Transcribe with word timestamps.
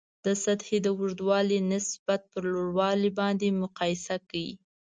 د 0.25 0.27
سطحې 0.43 0.77
د 0.85 0.87
اوږدوالي 0.95 1.59
نسبت 1.73 2.21
پر 2.31 2.43
لوړوالي 2.53 3.09
باندې 3.19 3.57
مقایسه 3.61 4.15
کړئ. 4.29 4.49